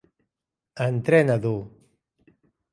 [0.87, 1.61] Entrena dur.